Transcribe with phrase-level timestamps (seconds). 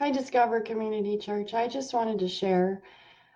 [0.00, 1.52] Hi, Discover Community Church.
[1.52, 2.82] I just wanted to share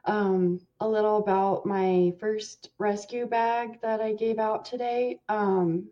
[0.07, 5.21] um, a little about my first rescue bag that I gave out today.
[5.29, 5.90] Um,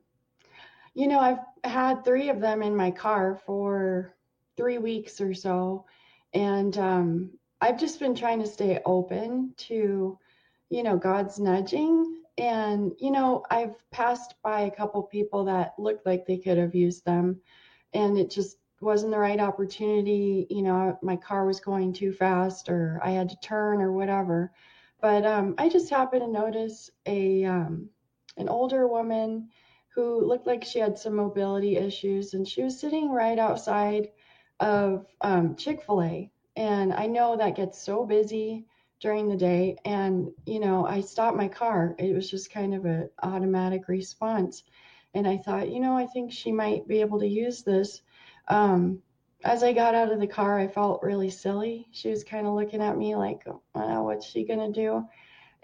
[0.94, 4.16] you know, I've had three of them in my car for
[4.56, 5.84] three weeks or so,
[6.32, 10.18] and um, I've just been trying to stay open to,
[10.70, 12.22] you know, God's nudging.
[12.38, 16.74] And, you know, I've passed by a couple people that looked like they could have
[16.74, 17.42] used them,
[17.92, 20.46] and it just wasn't the right opportunity.
[20.50, 24.52] You know, my car was going too fast, or I had to turn, or whatever.
[25.00, 27.88] But um, I just happened to notice a um,
[28.36, 29.48] an older woman
[29.94, 34.08] who looked like she had some mobility issues, and she was sitting right outside
[34.60, 36.30] of um, Chick Fil A.
[36.56, 38.66] And I know that gets so busy
[39.00, 41.94] during the day, and you know, I stopped my car.
[41.98, 44.64] It was just kind of an automatic response,
[45.14, 48.02] and I thought, you know, I think she might be able to use this
[48.48, 49.02] um,
[49.44, 51.88] as I got out of the car, I felt really silly.
[51.90, 55.04] She was kind of looking at me like, oh, what's she going to do?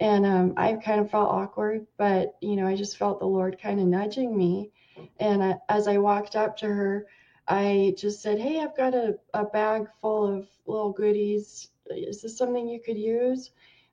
[0.00, 3.60] And um, I kind of felt awkward, but, you know, I just felt the Lord
[3.60, 4.70] kind of nudging me.
[5.18, 7.06] And I, as I walked up to her,
[7.46, 11.70] I just said, hey, I've got a, a bag full of little goodies.
[11.90, 13.50] Is this something you could use?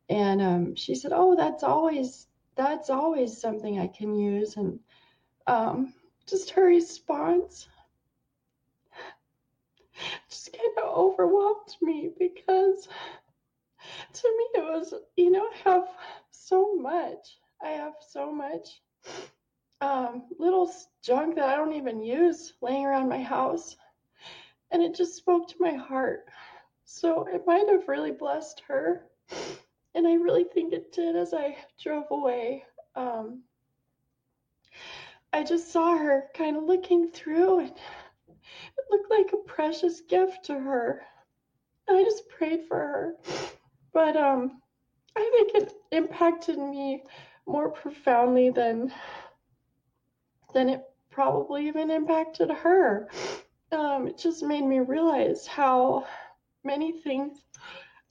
[0.09, 4.58] And um, she said, oh, that's always, that's always something I can use.
[4.58, 4.80] And
[5.47, 5.94] um,
[6.27, 7.67] just her response
[10.30, 12.88] just kind of overwhelmed me because
[14.14, 15.88] to me it was, you know, I have
[16.32, 17.38] so much.
[17.64, 18.82] I have so much
[19.82, 20.72] um, little
[21.04, 23.76] junk that I don't even use laying around my house.
[24.72, 26.26] And it just spoke to my heart.
[26.86, 29.06] So it might have really blessed her.
[29.94, 32.64] And I really think it did as I drove away.
[32.96, 33.44] Um,
[35.34, 37.73] I just saw her kind of looking through and
[38.78, 41.06] it looked like a precious gift to her.
[41.90, 43.16] I just prayed for her.
[43.94, 44.62] But um
[45.16, 47.04] I think it impacted me
[47.48, 48.92] more profoundly than
[50.54, 53.10] than it probably even impacted her.
[53.72, 56.05] Um, it just made me realize how
[56.64, 57.38] many things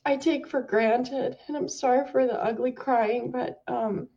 [0.04, 1.36] I take for granted.
[1.46, 4.08] And I'm sorry for the ugly crying, but um,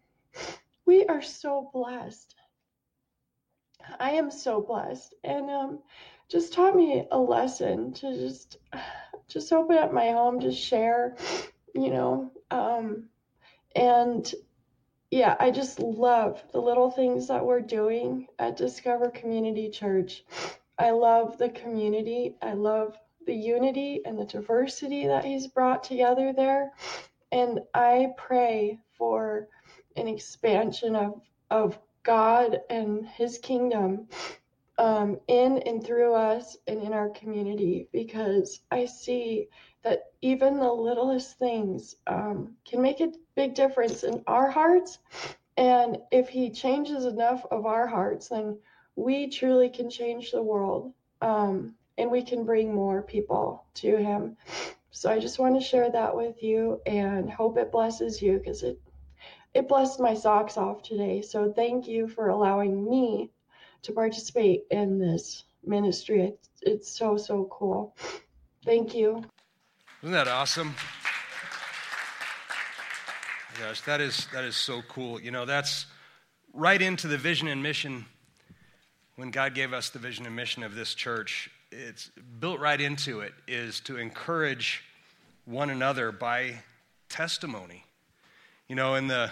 [0.85, 2.35] we are so blessed.
[3.99, 5.15] I am so blessed.
[5.23, 5.79] And um,
[6.29, 8.57] just taught me a lesson to just
[9.27, 11.15] just open up my home to share,
[11.75, 12.31] you know.
[12.51, 13.09] Um,
[13.75, 14.33] and
[15.11, 20.23] yeah, I just love the little things that we're doing at Discover Community Church.
[20.77, 22.35] I love the community.
[22.41, 26.71] I love the unity and the diversity that he's brought together there.
[27.31, 29.47] And I pray for
[29.95, 34.07] an expansion of of God and his kingdom
[34.77, 39.49] um, in and through us and in our community because I see
[39.83, 44.99] that even the littlest things um, can make a big difference in our hearts.
[45.57, 48.59] And if He changes enough of our hearts, then
[48.95, 54.37] we truly can change the world um, and we can bring more people to Him.
[54.91, 58.63] So I just want to share that with you and hope it blesses you because
[58.63, 58.79] it
[59.57, 61.19] it blessed my socks off today.
[61.19, 63.31] So thank you for allowing me
[63.81, 66.25] to participate in this ministry.
[66.25, 67.97] It's, it's so, so cool.
[68.63, 69.23] Thank you.
[70.03, 70.75] Isn't that awesome?
[73.59, 75.19] Gosh, that is, that is so cool.
[75.19, 75.87] You know, that's
[76.53, 78.05] right into the vision and mission.
[79.15, 83.21] When God gave us the vision and mission of this church, it's built right into
[83.21, 84.83] it is to encourage
[85.45, 86.59] one another by
[87.09, 87.85] testimony.
[88.67, 89.31] You know, in the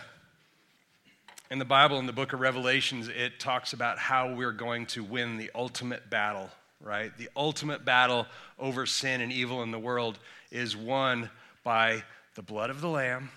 [1.51, 5.03] in the Bible, in the book of Revelations, it talks about how we're going to
[5.03, 6.49] win the ultimate battle,
[6.81, 7.15] right?
[7.17, 8.25] The ultimate battle
[8.57, 10.17] over sin and evil in the world
[10.51, 11.29] is won
[11.63, 13.29] by the blood of the Lamb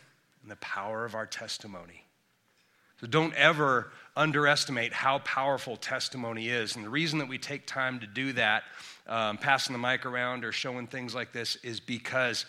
[0.43, 2.05] and the power of our testimony.
[3.01, 6.77] So don't ever underestimate how powerful testimony is.
[6.77, 8.65] And the reason that we take time to do that,
[9.07, 12.47] um, passing the mic around or showing things like this, is because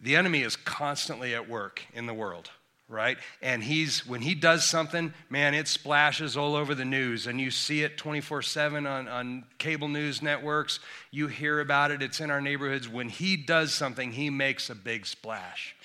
[0.00, 2.50] the enemy is constantly at work in the world
[2.90, 3.16] right?
[3.40, 7.50] And he's when he does something, man, it splashes all over the news, and you
[7.50, 10.80] see it 24/7 on on cable news networks.
[11.10, 12.02] You hear about it.
[12.02, 12.88] It's in our neighborhoods.
[12.88, 15.76] When he does something, he makes a big splash.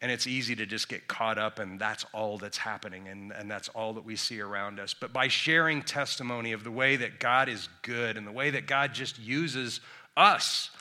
[0.00, 3.48] And it's easy to just get caught up, and that's all that's happening, and, and
[3.48, 4.94] that's all that we see around us.
[4.94, 8.66] But by sharing testimony of the way that God is good and the way that
[8.66, 9.80] God just uses
[10.16, 10.72] us,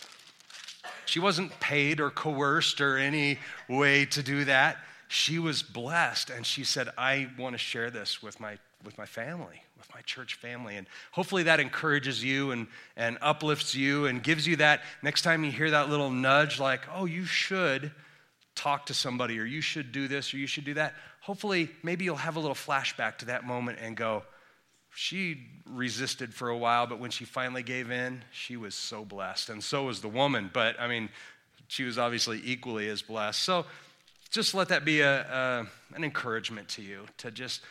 [1.06, 3.38] she wasn't paid or coerced or any
[3.68, 4.78] way to do that
[5.12, 9.06] she was blessed and she said, I want to share this with my with my
[9.06, 10.76] family, with my church family.
[10.78, 12.66] And hopefully that encourages you and,
[12.96, 16.82] and uplifts you and gives you that next time you hear that little nudge, like,
[16.92, 17.92] oh, you should
[18.56, 20.96] talk to somebody or you should do this or you should do that.
[21.20, 24.24] Hopefully, maybe you'll have a little flashback to that moment and go,
[24.96, 29.50] she resisted for a while, but when she finally gave in, she was so blessed.
[29.50, 30.50] And so was the woman.
[30.52, 31.10] But I mean,
[31.68, 33.44] she was obviously equally as blessed.
[33.44, 33.66] So
[34.32, 37.62] just let that be a, a, an encouragement to you to just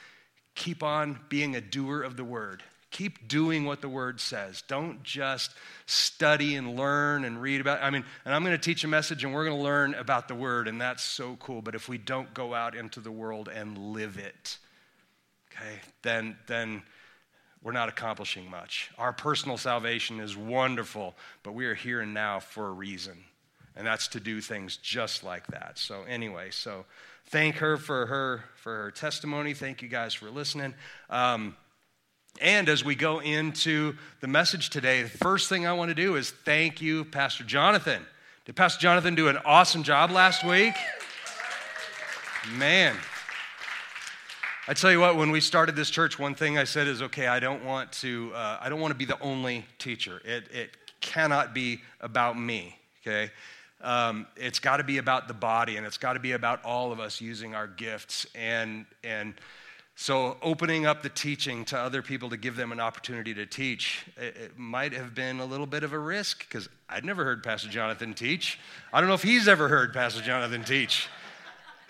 [0.54, 2.62] keep on being a doer of the word.
[2.90, 4.62] Keep doing what the word says.
[4.66, 5.52] Don't just
[5.86, 7.82] study and learn and read about.
[7.82, 10.28] I mean, and I'm going to teach a message and we're going to learn about
[10.28, 11.62] the word, and that's so cool.
[11.62, 14.58] But if we don't go out into the world and live it,
[15.52, 16.82] okay, then then
[17.62, 18.90] we're not accomplishing much.
[18.98, 23.24] Our personal salvation is wonderful, but we are here and now for a reason.
[23.76, 25.78] And that's to do things just like that.
[25.78, 26.84] So anyway, so
[27.26, 29.54] thank her for her for her testimony.
[29.54, 30.74] Thank you guys for listening.
[31.08, 31.56] Um,
[32.40, 36.16] and as we go into the message today, the first thing I want to do
[36.16, 38.04] is thank you, Pastor Jonathan.
[38.44, 40.74] Did Pastor Jonathan do an awesome job last week?
[42.56, 42.96] Man.
[44.68, 47.26] I tell you what, when we started this church, one thing I said is, okay,
[47.26, 50.22] I don't want to, uh, I don't want to be the only teacher.
[50.24, 53.32] It, it cannot be about me, okay?
[53.82, 56.92] Um, it's got to be about the body, and it's got to be about all
[56.92, 58.26] of us using our gifts.
[58.34, 59.34] And, and
[59.96, 64.06] so, opening up the teaching to other people to give them an opportunity to teach,
[64.16, 67.42] it, it might have been a little bit of a risk because I'd never heard
[67.42, 68.58] Pastor Jonathan teach.
[68.92, 71.08] I don't know if he's ever heard Pastor Jonathan teach.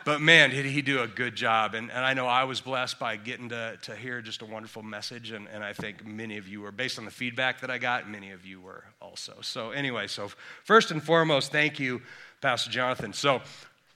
[0.05, 1.75] But man, did he do a good job.
[1.75, 4.83] And, and I know I was blessed by getting to, to hear just a wonderful
[4.83, 5.31] message.
[5.31, 8.09] And, and I think many of you were, based on the feedback that I got,
[8.09, 9.35] many of you were also.
[9.43, 10.31] So, anyway, so
[10.65, 12.01] first and foremost, thank you,
[12.41, 13.13] Pastor Jonathan.
[13.13, 13.43] So,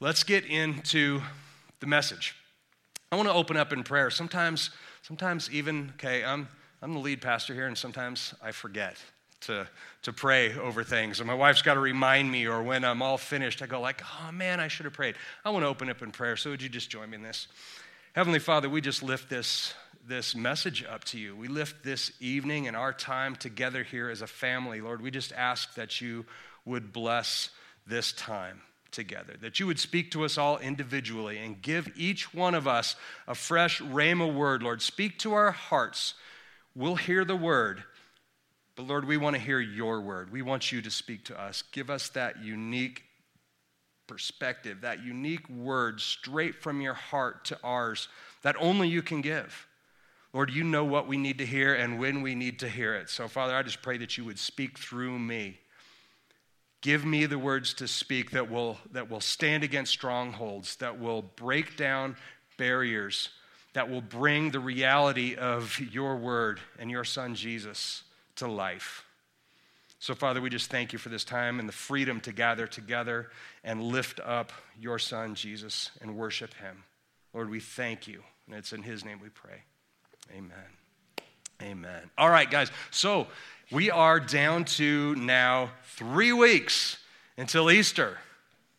[0.00, 1.22] let's get into
[1.80, 2.34] the message.
[3.10, 4.10] I want to open up in prayer.
[4.10, 4.70] Sometimes,
[5.02, 6.48] sometimes even, okay, I'm,
[6.82, 8.96] I'm the lead pastor here, and sometimes I forget
[9.46, 9.68] to,
[10.02, 11.20] to pray over things.
[11.20, 14.02] And my wife's got to remind me, or when I'm all finished, I go like,
[14.02, 15.14] oh man, I should have prayed.
[15.44, 16.36] I want to open up in prayer.
[16.36, 17.48] So would you just join me in this?
[18.14, 19.74] Heavenly Father, we just lift this,
[20.06, 21.34] this message up to you.
[21.34, 24.80] We lift this evening and our time together here as a family.
[24.80, 26.24] Lord, we just ask that you
[26.64, 27.50] would bless
[27.86, 28.62] this time
[28.92, 32.94] together, that you would speak to us all individually and give each one of us
[33.26, 34.80] a fresh rhema word, Lord.
[34.80, 36.14] Speak to our hearts.
[36.76, 37.82] We'll hear the word,
[38.76, 40.32] but Lord, we want to hear your word.
[40.32, 41.62] We want you to speak to us.
[41.72, 43.04] Give us that unique
[44.06, 48.08] perspective, that unique word straight from your heart to ours
[48.42, 49.66] that only you can give.
[50.32, 53.08] Lord, you know what we need to hear and when we need to hear it.
[53.08, 55.58] So, Father, I just pray that you would speak through me.
[56.82, 61.22] Give me the words to speak that will, that will stand against strongholds, that will
[61.22, 62.16] break down
[62.58, 63.30] barriers,
[63.72, 68.03] that will bring the reality of your word and your son Jesus
[68.36, 69.04] to life.
[69.98, 73.30] So, Father, we just thank you for this time and the freedom to gather together
[73.62, 76.84] and lift up your son Jesus and worship him.
[77.32, 78.22] Lord, we thank you.
[78.46, 79.62] And it's in his name we pray.
[80.36, 80.52] Amen.
[81.62, 82.10] Amen.
[82.18, 82.70] All right, guys.
[82.90, 83.28] So,
[83.70, 86.98] we are down to now three weeks
[87.38, 88.18] until Easter.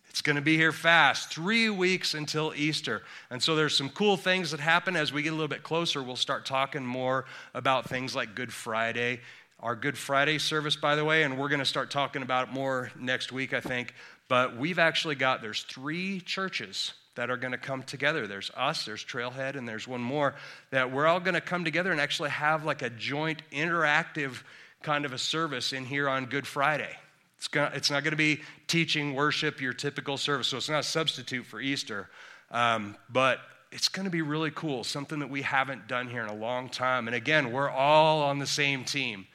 [0.09, 1.33] It's going to be here fast.
[1.33, 3.01] Three weeks until Easter.
[3.29, 6.01] And so there's some cool things that happen as we get a little bit closer.
[6.01, 9.19] We'll start talking more about things like Good Friday.
[9.65, 12.53] Our Good Friday service, by the way, and we're going to start talking about it
[12.53, 13.95] more next week, I think.
[14.27, 18.27] But we've actually got, there's three churches that are going to come together.
[18.27, 20.35] There's us, there's Trailhead, and there's one more
[20.69, 24.43] that we're all going to come together and actually have like a joint interactive
[24.83, 26.95] kind of a service in here on Good Friday.
[27.39, 30.81] It's, gonna, it's not going to be teaching, worship, your typical service, so it's not
[30.81, 32.07] a substitute for Easter.
[32.51, 33.39] Um, but
[33.71, 36.69] it's going to be really cool, something that we haven't done here in a long
[36.69, 37.07] time.
[37.07, 39.25] And again, we're all on the same team.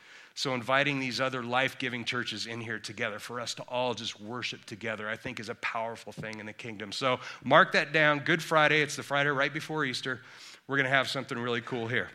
[0.40, 4.18] So, inviting these other life giving churches in here together for us to all just
[4.22, 6.92] worship together, I think is a powerful thing in the kingdom.
[6.92, 8.20] So, mark that down.
[8.20, 8.80] Good Friday.
[8.80, 10.22] It's the Friday right before Easter.
[10.66, 12.08] We're going to have something really cool here.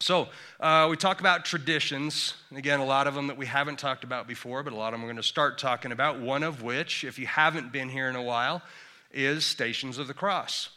[0.00, 0.30] So,
[0.60, 2.32] uh, we talk about traditions.
[2.56, 4.92] Again, a lot of them that we haven't talked about before, but a lot of
[4.92, 6.20] them we're going to start talking about.
[6.20, 8.62] One of which, if you haven't been here in a while,
[9.10, 10.70] is Stations of the Cross.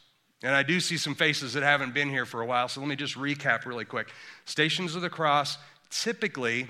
[0.43, 2.89] And I do see some faces that haven't been here for a while, so let
[2.89, 4.09] me just recap really quick.
[4.43, 5.57] Stations of the Cross,
[5.89, 6.67] typically,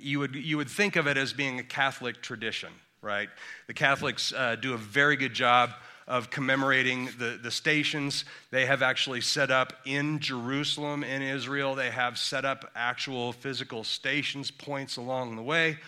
[0.00, 2.72] you would, you would think of it as being a Catholic tradition,
[3.02, 3.28] right?
[3.66, 5.70] The Catholics uh, do a very good job
[6.06, 8.24] of commemorating the, the stations.
[8.50, 13.84] They have actually set up in Jerusalem, in Israel, they have set up actual physical
[13.84, 15.78] stations, points along the way.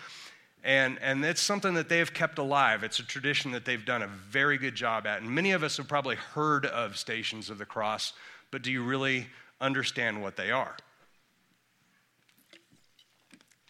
[0.63, 2.83] And, and it's something that they've kept alive.
[2.83, 5.21] It's a tradition that they've done a very good job at.
[5.21, 8.13] And many of us have probably heard of Stations of the Cross,
[8.49, 9.27] but do you really
[9.63, 10.75] understand what they are.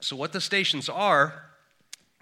[0.03, 1.45] So, what the stations are,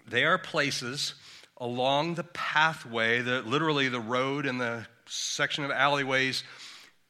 [0.07, 1.15] they are places
[1.57, 6.43] along the pathway, the, literally the road and the section of alleyways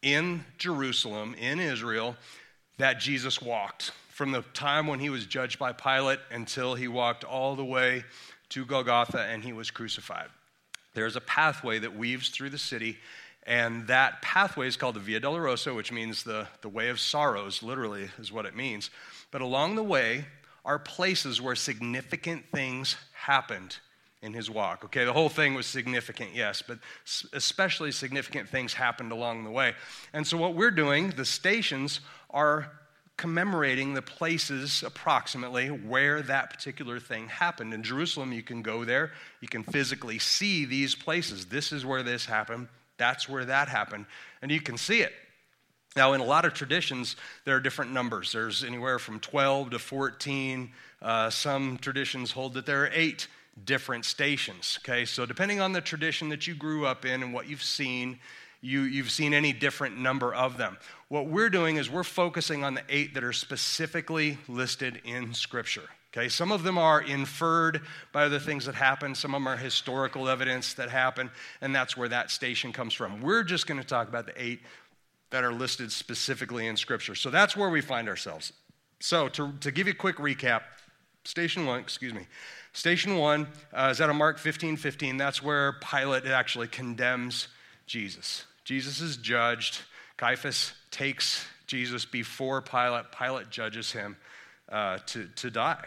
[0.01, 2.15] in Jerusalem, in Israel,
[2.77, 7.25] that Jesus walked from the time when he was judged by Pilate until he walked
[7.25, 8.05] all the way
[8.47, 10.29] to Golgotha and he was crucified.
[10.93, 12.97] There's a pathway that weaves through the city,
[13.45, 17.61] and that pathway is called the Via Dolorosa, which means the, the way of sorrows,
[17.61, 18.89] literally, is what it means.
[19.31, 20.27] But along the way
[20.63, 23.77] are places where significant things happened
[24.21, 24.85] in his walk.
[24.85, 26.77] Okay, the whole thing was significant, yes, but
[27.33, 29.73] especially significant things happened along the way.
[30.13, 32.71] And so, what we're doing, the stations are
[33.17, 37.73] commemorating the places approximately where that particular thing happened.
[37.73, 41.45] In Jerusalem, you can go there, you can physically see these places.
[41.45, 44.05] This is where this happened, that's where that happened,
[44.41, 45.13] and you can see it.
[45.95, 48.31] Now, in a lot of traditions, there are different numbers.
[48.31, 50.71] There's anywhere from 12 to 14.
[51.01, 53.27] Uh, some traditions hold that there are eight
[53.65, 54.79] different stations.
[54.81, 58.19] Okay, so depending on the tradition that you grew up in and what you've seen,
[58.61, 60.77] you, you've seen any different number of them.
[61.09, 65.89] What we're doing is we're focusing on the eight that are specifically listed in Scripture.
[66.13, 67.81] Okay, some of them are inferred
[68.11, 71.31] by the things that happen, some of them are historical evidence that happen,
[71.61, 73.21] and that's where that station comes from.
[73.21, 74.59] We're just going to talk about the eight
[75.31, 77.15] that are listed specifically in Scripture.
[77.15, 78.53] So that's where we find ourselves.
[78.99, 80.61] So, to, to give you a quick recap,
[81.23, 82.27] station one, excuse me,
[82.73, 85.17] Station one uh, is out of Mark 15 15.
[85.17, 87.49] That's where Pilate actually condemns
[87.85, 88.45] Jesus.
[88.63, 89.79] Jesus is judged.
[90.17, 93.05] Caiaphas takes Jesus before Pilate.
[93.11, 94.15] Pilate judges him
[94.69, 95.83] uh, to, to die.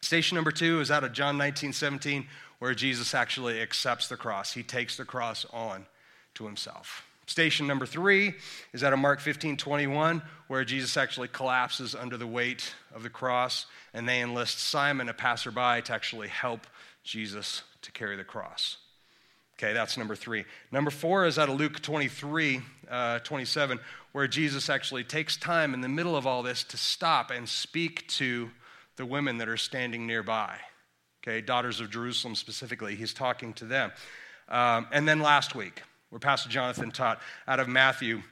[0.00, 2.26] Station number two is out of John 19 17,
[2.60, 4.52] where Jesus actually accepts the cross.
[4.52, 5.86] He takes the cross on
[6.34, 7.04] to himself.
[7.30, 8.34] Station number three
[8.72, 13.08] is out of Mark 15 21, where Jesus actually collapses under the weight of the
[13.08, 16.66] cross, and they enlist Simon, a passerby, to actually help
[17.04, 18.78] Jesus to carry the cross.
[19.56, 20.44] Okay, that's number three.
[20.72, 23.78] Number four is out of Luke 23 uh, 27,
[24.10, 28.08] where Jesus actually takes time in the middle of all this to stop and speak
[28.08, 28.50] to
[28.96, 30.56] the women that are standing nearby.
[31.22, 32.96] Okay, daughters of Jerusalem specifically.
[32.96, 33.92] He's talking to them.
[34.48, 38.22] Um, and then last week, where Pastor Jonathan taught out of Matthew,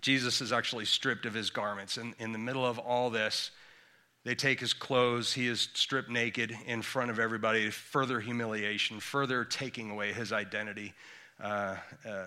[0.00, 1.96] Jesus is actually stripped of his garments.
[1.96, 3.50] And in the middle of all this,
[4.24, 5.32] they take his clothes.
[5.32, 7.70] He is stripped naked in front of everybody.
[7.70, 10.94] Further humiliation, further taking away his identity,
[11.40, 11.76] uh,
[12.08, 12.24] uh,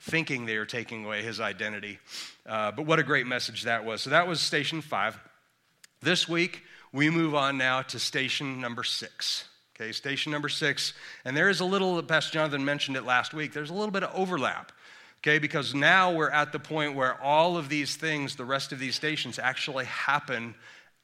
[0.00, 2.00] thinking they are taking away his identity.
[2.44, 4.02] Uh, but what a great message that was.
[4.02, 5.18] So that was station five.
[6.00, 9.44] This week, we move on now to station number six.
[9.74, 10.92] Okay, station number six.
[11.24, 14.04] And there is a little, Pastor Jonathan mentioned it last week, there's a little bit
[14.04, 14.70] of overlap.
[15.18, 18.78] Okay, because now we're at the point where all of these things, the rest of
[18.78, 20.54] these stations, actually happen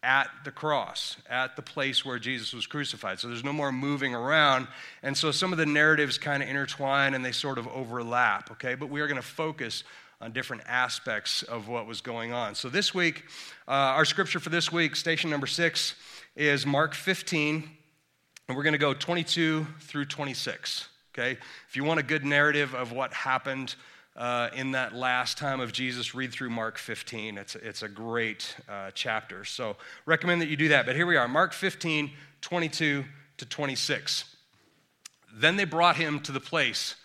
[0.03, 3.19] at the cross, at the place where Jesus was crucified.
[3.19, 4.69] So there's no more moving around.
[5.03, 8.75] And so some of the narratives kind of intertwine and they sort of overlap, okay?
[8.75, 9.85] But we are going to focus
[10.21, 12.55] on different aspects of what was going on.
[12.55, 13.25] So this week,
[13.67, 15.95] uh, our scripture for this week, station number six,
[16.37, 17.69] is Mark 15,
[18.51, 20.89] and we're going to go 22 through 26.
[21.15, 21.39] Okay?
[21.69, 23.77] If you want a good narrative of what happened
[24.17, 27.39] uh, in that last time of Jesus, read through Mark 15.
[27.39, 29.45] It's, it's a great uh, chapter.
[29.45, 30.85] So, recommend that you do that.
[30.85, 33.05] But here we are Mark 15, 22
[33.37, 34.25] to 26.
[35.33, 36.97] Then they brought him to the place,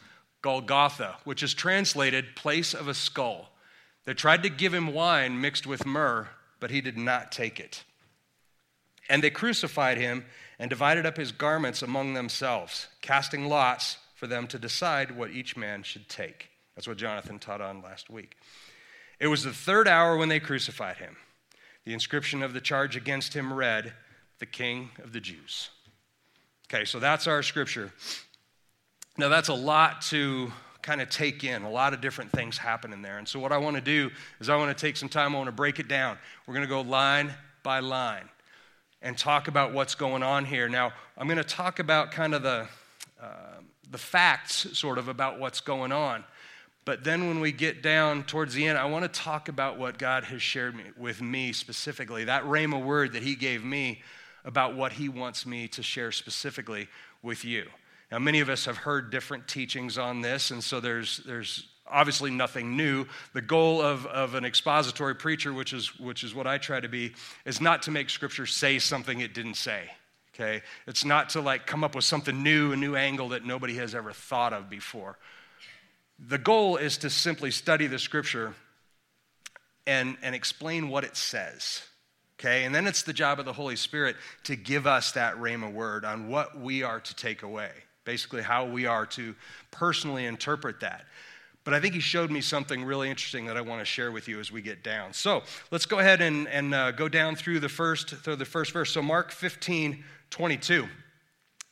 [0.41, 3.51] Golgotha, which is translated place of a skull.
[4.05, 6.27] They tried to give him wine mixed with myrrh,
[6.59, 7.83] but he did not take it.
[9.07, 10.25] And they crucified him
[10.59, 15.57] and divided up his garments among themselves, casting lots for them to decide what each
[15.57, 16.49] man should take.
[16.75, 18.37] That's what Jonathan taught on last week.
[19.19, 21.15] It was the third hour when they crucified him.
[21.85, 23.93] The inscription of the charge against him read,
[24.39, 25.69] The King of the Jews.
[26.67, 27.91] Okay, so that's our scripture.
[29.17, 31.63] Now, that's a lot to kind of take in.
[31.63, 33.17] A lot of different things happen in there.
[33.17, 34.09] And so, what I want to do
[34.39, 36.17] is, I want to take some time, I want to break it down.
[36.45, 37.33] We're going to go line
[37.63, 38.29] by line
[39.05, 40.67] and talk about what's going on here.
[40.67, 42.67] Now, I'm going to talk about kind of the,
[43.21, 43.27] uh,
[43.91, 46.23] the facts, sort of, about what's going on.
[46.85, 49.99] But then when we get down towards the end, I want to talk about what
[49.99, 54.01] God has shared me, with me specifically, that rhema word that He gave me
[54.43, 56.87] about what He wants me to share specifically
[57.21, 57.65] with you.
[58.11, 62.31] Now, many of us have heard different teachings on this, and so there's, there's obviously
[62.31, 63.05] nothing new.
[63.33, 66.89] The goal of, of an expository preacher, which is, which is what I try to
[66.89, 67.13] be,
[67.45, 69.83] is not to make Scripture say something it didn't say.
[70.33, 70.61] Okay?
[70.87, 73.95] It's not to like come up with something new, a new angle that nobody has
[73.95, 75.17] ever thought of before.
[76.19, 78.53] The goal is to simply study the Scripture
[79.87, 81.83] and, and explain what it says.
[82.37, 85.71] Okay, and then it's the job of the Holy Spirit to give us that Rhema
[85.71, 87.71] word on what we are to take away,
[88.03, 89.35] basically, how we are to
[89.71, 91.05] personally interpret that.
[91.65, 94.27] But I think he showed me something really interesting that I want to share with
[94.27, 95.11] you as we get down.
[95.13, 98.71] So let's go ahead and, and uh, go down through the first through the first
[98.71, 98.91] verse.
[98.91, 100.87] So Mark 15, 22.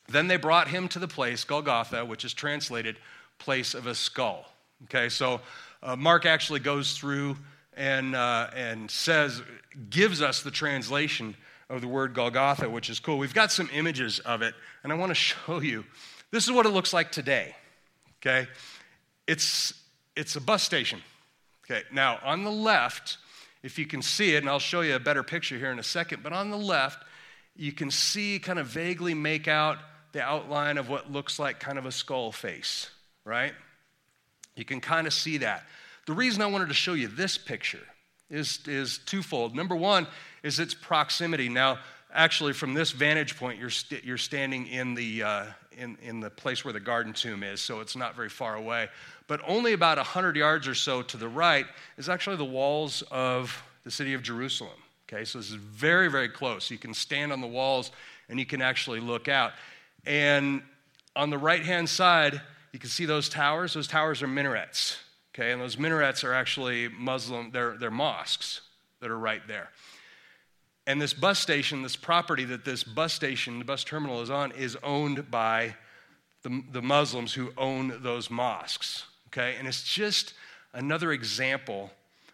[0.08, 2.98] Then they brought him to the place, Golgotha, which is translated
[3.38, 4.44] place of a skull.
[4.84, 5.40] Okay, so
[5.82, 7.36] uh, Mark actually goes through
[7.76, 9.42] and, uh, and says,
[9.90, 11.36] gives us the translation
[11.70, 13.18] of the word Golgotha, which is cool.
[13.18, 15.84] We've got some images of it, and I want to show you.
[16.30, 17.54] This is what it looks like today.
[18.20, 18.48] Okay?
[19.26, 19.72] It's,
[20.16, 21.00] it's a bus station.
[21.64, 23.18] Okay, now on the left,
[23.62, 25.84] if you can see it, and I'll show you a better picture here in a
[25.84, 27.02] second, but on the left,
[27.56, 29.78] you can see kind of vaguely make out
[30.12, 32.90] the outline of what looks like kind of a skull face,
[33.24, 33.54] right?
[34.56, 35.64] You can kind of see that.
[36.06, 37.80] The reason I wanted to show you this picture
[38.30, 39.56] is, is twofold.
[39.56, 40.06] Number one
[40.42, 41.48] is its proximity.
[41.48, 41.78] Now,
[42.12, 45.44] actually, from this vantage point, you're, you st- you're standing in the, uh,
[45.78, 48.88] in, in the place where the garden tomb is, so it's not very far away.
[49.26, 51.66] But only about 100 yards or so to the right
[51.96, 54.78] is actually the walls of the city of Jerusalem.
[55.08, 56.70] Okay, so this is very, very close.
[56.70, 57.90] You can stand on the walls
[58.28, 59.52] and you can actually look out.
[60.06, 60.62] And
[61.14, 62.40] on the right hand side,
[62.72, 63.74] you can see those towers.
[63.74, 64.98] Those towers are minarets.
[65.34, 68.60] Okay, and those minarets are actually Muslim, they're, they're mosques
[69.00, 69.70] that are right there.
[70.86, 74.52] And this bus station, this property that this bus station, the bus terminal is on,
[74.52, 75.74] is owned by
[76.42, 79.04] the, the Muslims who own those mosques.
[79.28, 80.34] Okay, and it's just
[80.74, 81.90] another example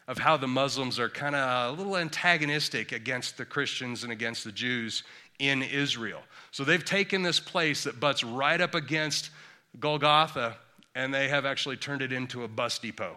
[0.09, 4.42] of how the Muslims are kind of a little antagonistic against the Christians and against
[4.42, 5.04] the Jews
[5.38, 6.21] in Israel.
[6.50, 9.30] So they've taken this place that butts right up against
[9.78, 10.57] Golgotha
[10.95, 13.16] and they have actually turned it into a bus depot.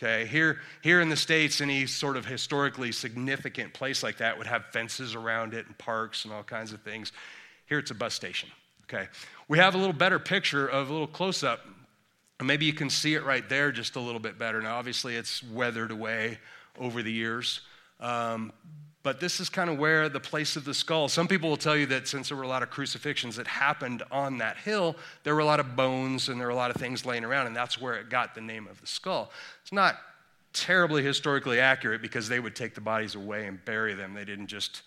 [0.00, 4.46] Okay, here, here in the States, any sort of historically significant place like that would
[4.46, 7.10] have fences around it and parks and all kinds of things.
[7.66, 8.48] Here it's a bus station.
[8.84, 9.08] Okay,
[9.48, 11.66] we have a little better picture of a little close up.
[12.40, 14.62] Maybe you can see it right there just a little bit better.
[14.62, 16.38] Now, obviously, it's weathered away
[16.78, 17.60] over the years,
[17.98, 18.52] um,
[19.08, 21.08] but this is kind of where the place of the skull.
[21.08, 24.02] Some people will tell you that since there were a lot of crucifixions that happened
[24.10, 26.76] on that hill, there were a lot of bones and there were a lot of
[26.76, 29.30] things laying around, and that's where it got the name of the skull.
[29.62, 29.96] It's not
[30.52, 34.12] terribly historically accurate because they would take the bodies away and bury them.
[34.12, 34.82] They didn't just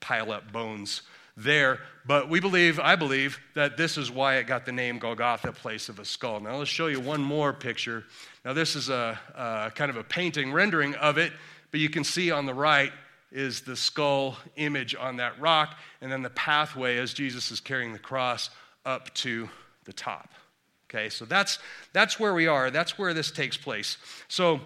[0.00, 1.02] pile up bones
[1.36, 1.80] there.
[2.06, 5.90] But we believe, I believe, that this is why it got the name Golgotha, place
[5.90, 6.40] of a skull.
[6.40, 8.04] Now, let's show you one more picture.
[8.42, 11.34] Now, this is a, a kind of a painting rendering of it,
[11.70, 12.90] but you can see on the right
[13.32, 17.92] is the skull image on that rock, and then the pathway as Jesus is carrying
[17.92, 18.50] the cross
[18.84, 19.48] up to
[19.84, 20.30] the top.
[20.88, 21.58] Okay, so that's,
[21.92, 22.70] that's where we are.
[22.70, 23.96] That's where this takes place.
[24.28, 24.60] So,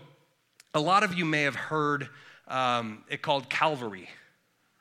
[0.75, 2.09] a lot of you may have heard
[2.46, 4.09] um, it called Calvary,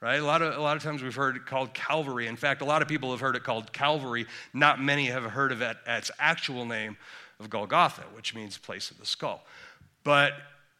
[0.01, 0.19] right?
[0.19, 2.27] A lot, of, a lot of times we've heard it called Calvary.
[2.27, 4.27] In fact, a lot of people have heard it called Calvary.
[4.53, 6.97] Not many have heard of it its actual name
[7.39, 9.45] of Golgotha, which means place of the skull.
[10.03, 10.33] But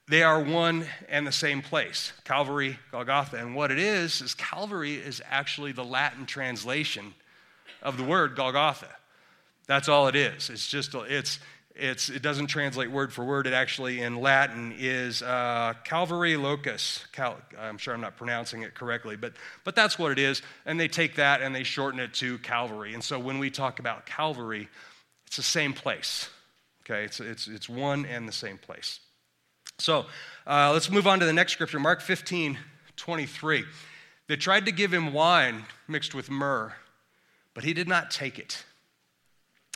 [0.09, 3.37] they are one and the same place Calvary, Golgotha.
[3.37, 7.13] And what it is, is Calvary is actually the Latin translation
[7.81, 8.89] of the word Golgotha.
[9.67, 10.49] That's all it is.
[10.49, 11.39] It's just, it's,
[11.75, 13.45] it's, it doesn't translate word for word.
[13.45, 17.05] It actually, in Latin, is uh, Calvary locus.
[17.11, 20.41] Cal, I'm sure I'm not pronouncing it correctly, but, but that's what it is.
[20.65, 22.95] And they take that and they shorten it to Calvary.
[22.95, 24.67] And so when we talk about Calvary,
[25.27, 26.29] it's the same place.
[26.83, 28.99] Okay, it's, it's, it's one and the same place.
[29.79, 30.07] So
[30.45, 32.57] uh, let's move on to the next scripture, Mark 15,
[32.97, 33.63] 23.
[34.27, 36.73] They tried to give him wine mixed with myrrh,
[37.53, 38.65] but he did not take it.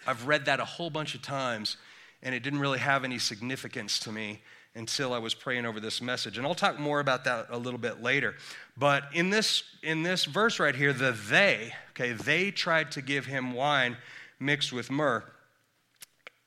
[0.06, 1.78] I've read that a whole bunch of times,
[2.22, 4.42] and it didn't really have any significance to me
[4.76, 6.38] until I was praying over this message.
[6.38, 8.36] And I'll talk more about that a little bit later.
[8.76, 13.26] But in this, in this verse right here, the they, okay, they tried to give
[13.26, 13.96] him wine
[14.38, 15.24] mixed with myrrh.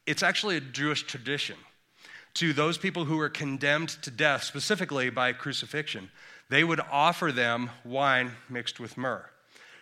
[0.04, 1.56] It's actually a Jewish tradition
[2.36, 6.10] to those people who were condemned to death, specifically by crucifixion,
[6.50, 9.24] they would offer them wine mixed with myrrh.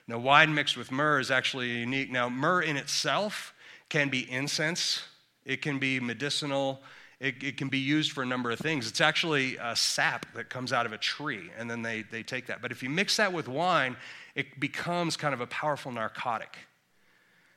[0.07, 2.11] Now, wine mixed with myrrh is actually unique.
[2.11, 3.55] Now, myrrh in itself
[3.89, 5.03] can be incense,
[5.45, 6.81] it can be medicinal,
[7.21, 8.89] it, it, can be used for a number of things.
[8.89, 12.47] It's actually a sap that comes out of a tree, and then they, they take
[12.47, 12.63] that.
[12.63, 13.97] But if you mix that with wine,
[14.35, 16.57] it becomes kind of a powerful narcotic.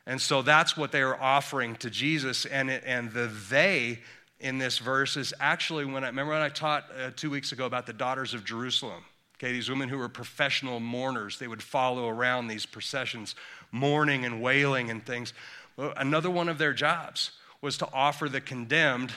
[0.06, 4.00] And so that's what they were offering to Jesus, and, it, and the they
[4.40, 7.66] in this verse is actually when I remember when I taught uh, two weeks ago
[7.66, 9.04] about the daughters of Jerusalem.
[9.38, 13.36] Okay, these women who were professional mourners, they would follow around these processions,
[13.72, 15.34] mourning and wailing and things.
[15.76, 19.12] Well, another one of their jobs was to offer the condemned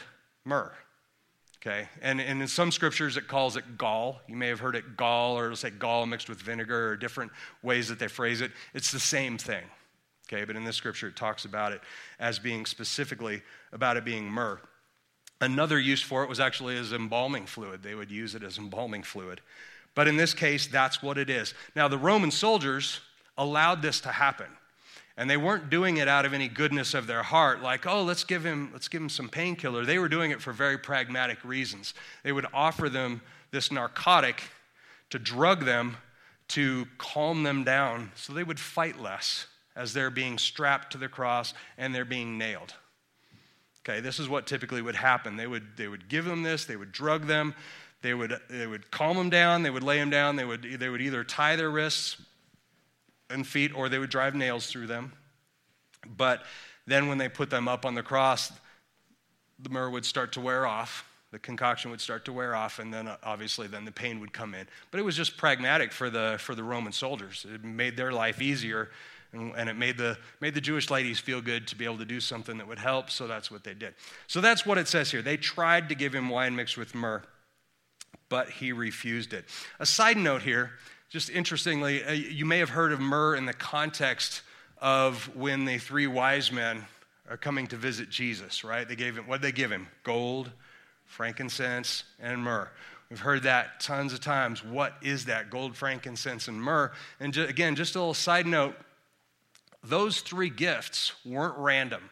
[0.45, 0.73] myrrh.
[1.63, 4.21] Okay, and, and in some scriptures it calls it gall.
[4.27, 7.33] You may have heard it gall, or it'll say gall mixed with vinegar, or different
[7.63, 8.51] ways that they phrase it.
[8.73, 9.65] It's the same thing.
[10.33, 11.81] Okay, but in this scripture it talks about it
[12.19, 14.61] as being specifically about it being myrrh.
[15.41, 17.83] Another use for it was actually as embalming fluid.
[17.83, 19.41] They would use it as embalming fluid.
[19.95, 21.55] But in this case, that's what it is.
[21.75, 23.01] Now, the Roman soldiers
[23.39, 24.47] allowed this to happen.
[25.17, 28.25] And they weren't doing it out of any goodness of their heart, like, oh, let's
[28.25, 29.85] give him, let's give him some painkiller.
[29.85, 31.95] They were doing it for very pragmatic reasons.
[32.23, 34.43] They would offer them this narcotic
[35.11, 35.97] to drug them,
[36.49, 41.09] to calm them down, so they would fight less as they're being strapped to the
[41.09, 42.75] cross and they're being nailed.
[43.85, 45.37] Okay, this is what typically would happen.
[45.37, 47.55] They would, they would give them this, they would drug them,
[48.03, 50.89] they would, they would calm them down, they would lay them down, they would, they
[50.89, 52.17] would either tie their wrists
[53.31, 55.13] and feet or they would drive nails through them.
[56.07, 56.45] But
[56.87, 58.53] then when they put them up on the cross,
[59.59, 61.07] the myrrh would start to wear off.
[61.31, 64.33] The concoction would start to wear off, and then uh, obviously then the pain would
[64.33, 64.67] come in.
[64.91, 67.47] But it was just pragmatic for the, for the Roman soldiers.
[67.49, 68.91] It made their life easier
[69.33, 72.05] and, and, it made the, made the Jewish ladies feel good to be able to
[72.05, 73.95] do something that would help, so that's what they did.
[74.27, 75.23] So that's what it says here.
[75.23, 77.23] They tried to give him wine mixed with myrrh,
[78.29, 79.45] but he refused it.
[79.79, 80.73] A side note here,
[81.09, 84.43] just interestingly, uh, you may have heard of myrrh in the context
[84.79, 86.85] of when the three wise men
[87.29, 88.89] are coming to visit Jesus, right?
[88.89, 89.87] They gave him, what did they give him?
[90.03, 90.51] Gold,
[91.07, 92.69] frankincense, and myrrh.
[93.11, 94.65] We've heard that tons of times.
[94.65, 95.51] What is that?
[95.51, 96.93] Gold, frankincense, and myrrh.
[97.19, 98.77] And again, just a little side note
[99.83, 102.11] those three gifts weren't random.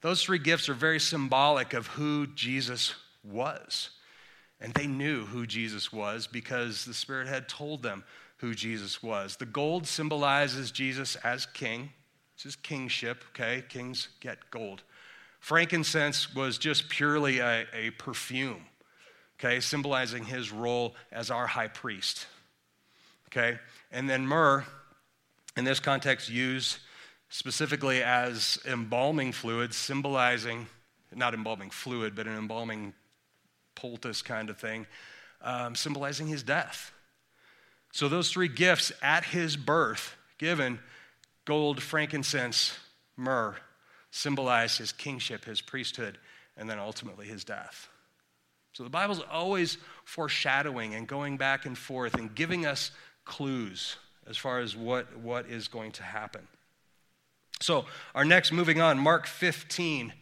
[0.00, 3.90] Those three gifts are very symbolic of who Jesus was.
[4.60, 8.04] And they knew who Jesus was because the Spirit had told them
[8.38, 9.36] who Jesus was.
[9.36, 11.90] The gold symbolizes Jesus as king,
[12.34, 13.62] it's his kingship, okay?
[13.68, 14.82] Kings get gold.
[15.38, 18.64] Frankincense was just purely a, a perfume,
[19.38, 22.26] okay, symbolizing his role as our high priest,
[23.28, 23.58] okay?
[23.90, 24.64] And then myrrh,
[25.56, 26.78] in this context, used
[27.32, 30.66] specifically as embalming fluid, symbolizing,
[31.14, 32.92] not embalming fluid, but an embalming
[33.74, 34.86] poultice kind of thing,
[35.40, 36.92] um, symbolizing his death.
[37.90, 40.78] So, those three gifts at his birth, given
[41.46, 42.78] gold, frankincense,
[43.16, 43.56] myrrh,
[44.10, 46.18] symbolize his kingship, his priesthood,
[46.58, 47.88] and then ultimately his death.
[48.74, 52.90] So, the Bible's always foreshadowing and going back and forth and giving us
[53.24, 56.46] clues as far as what, what is going to happen.
[57.62, 60.12] So, our next, moving on, Mark 15,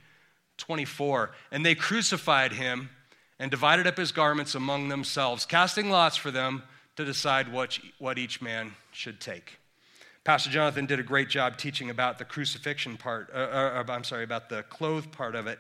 [0.58, 1.30] 24.
[1.50, 2.90] And they crucified him
[3.38, 6.62] and divided up his garments among themselves, casting lots for them
[6.96, 9.58] to decide what, what each man should take.
[10.22, 14.04] Pastor Jonathan did a great job teaching about the crucifixion part, uh, uh, uh I'm
[14.04, 15.58] sorry, about the clothed part of it.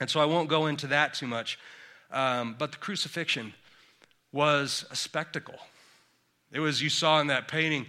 [0.00, 1.58] And so I won't go into that too much.
[2.10, 3.52] Um, but the crucifixion
[4.32, 5.58] was a spectacle.
[6.50, 7.86] It was, you saw in that painting,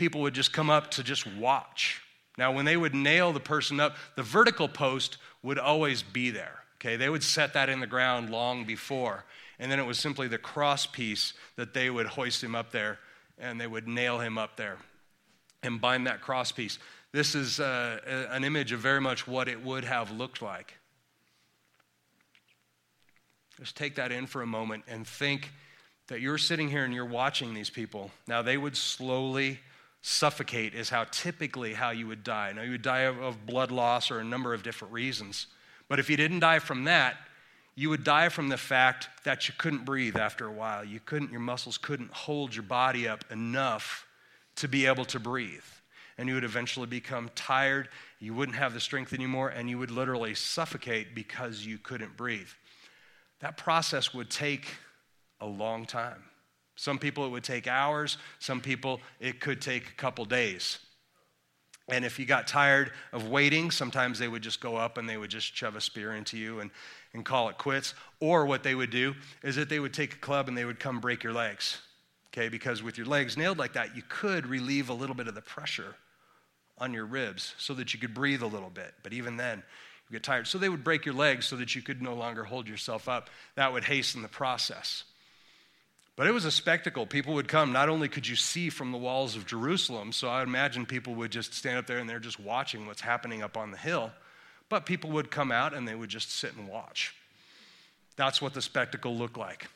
[0.00, 2.00] people would just come up to just watch.
[2.38, 6.60] Now, when they would nail the person up, the vertical post would always be there.
[6.76, 9.24] Okay, they would set that in the ground long before.
[9.58, 12.98] And then it was simply the cross piece that they would hoist him up there
[13.38, 14.78] and they would nail him up there
[15.62, 16.78] and bind that cross piece.
[17.12, 17.98] This is uh,
[18.30, 20.72] an image of very much what it would have looked like.
[23.58, 25.52] Just take that in for a moment and think
[26.06, 28.10] that you're sitting here and you're watching these people.
[28.26, 29.60] Now, they would slowly
[30.02, 32.52] suffocate is how typically how you would die.
[32.52, 35.46] Now you would die of, blood loss or a number of different reasons.
[35.88, 37.16] But if you didn't die from that,
[37.74, 40.84] you would die from the fact that you couldn't breathe after a while.
[40.84, 44.06] You couldn't, your muscles couldn't hold your body up enough
[44.56, 45.64] to be able to breathe.
[46.18, 49.90] And you would eventually become tired, you wouldn't have the strength anymore, and you would
[49.90, 52.48] literally suffocate because you couldn't breathe.
[53.40, 54.66] That process would take
[55.40, 56.24] a long time.
[56.80, 60.78] Some people it would take hours, some people it could take a couple days.
[61.90, 65.18] And if you got tired of waiting, sometimes they would just go up and they
[65.18, 66.70] would just shove a spear into you and,
[67.12, 67.92] and call it quits.
[68.18, 70.80] Or what they would do is that they would take a club and they would
[70.80, 71.82] come break your legs.
[72.28, 75.34] Okay, because with your legs nailed like that, you could relieve a little bit of
[75.34, 75.96] the pressure
[76.78, 78.94] on your ribs so that you could breathe a little bit.
[79.02, 79.62] But even then,
[80.08, 80.46] you get tired.
[80.46, 83.28] So they would break your legs so that you could no longer hold yourself up.
[83.56, 85.04] That would hasten the process.
[86.20, 87.06] But it was a spectacle.
[87.06, 87.72] People would come.
[87.72, 91.30] Not only could you see from the walls of Jerusalem, so I imagine people would
[91.30, 94.12] just stand up there and they're just watching what's happening up on the hill,
[94.68, 97.14] but people would come out and they would just sit and watch.
[98.16, 99.68] That's what the spectacle looked like.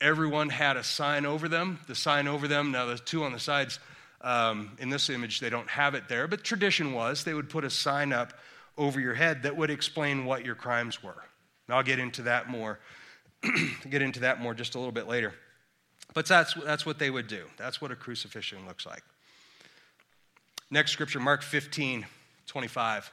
[0.00, 1.80] Everyone had a sign over them.
[1.88, 3.80] The sign over them, now the two on the sides,
[4.20, 7.64] um, in this image, they don't have it there, but tradition was they would put
[7.64, 8.32] a sign up
[8.78, 11.20] over your head that would explain what your crimes were.
[11.66, 12.78] And I'll get into that more,
[13.90, 15.34] get into that more just a little bit later.
[16.14, 17.44] But that's, that's what they would do.
[17.56, 19.02] That's what a crucifixion looks like.
[20.70, 22.06] Next scripture, Mark 15,
[22.46, 23.12] 25.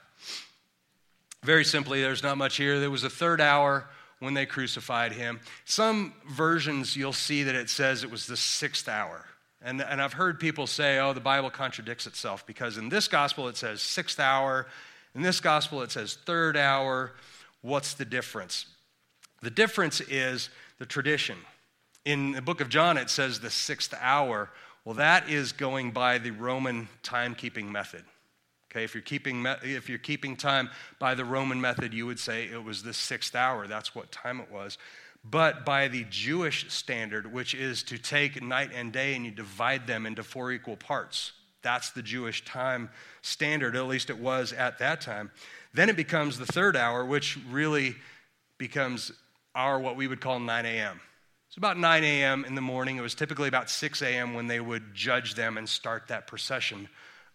[1.43, 2.79] Very simply, there's not much here.
[2.79, 3.87] There was a third hour
[4.19, 5.39] when they crucified him.
[5.65, 9.25] Some versions you'll see that it says it was the sixth hour.
[9.61, 13.47] And, and I've heard people say, oh, the Bible contradicts itself because in this gospel
[13.47, 14.67] it says sixth hour,
[15.15, 17.13] in this gospel it says third hour.
[17.61, 18.67] What's the difference?
[19.41, 21.37] The difference is the tradition.
[22.07, 24.49] In the book of John it says the sixth hour.
[24.85, 28.05] Well, that is going by the Roman timekeeping method.
[28.71, 32.45] Okay, if you're keeping if you're keeping time by the Roman method, you would say
[32.45, 33.67] it was the sixth hour.
[33.67, 34.77] That's what time it was.
[35.29, 39.85] But by the Jewish standard, which is to take night and day and you divide
[39.85, 41.33] them into four equal parts.
[41.61, 42.89] That's the Jewish time
[43.21, 45.29] standard, at least it was at that time.
[45.73, 47.97] Then it becomes the third hour, which really
[48.57, 49.11] becomes
[49.53, 51.01] our what we would call 9 a.m.
[51.57, 52.45] It's about 9 a.m.
[52.45, 52.97] in the morning.
[52.97, 54.35] It was typically about 6 a.m.
[54.35, 56.87] when they would judge them and start that procession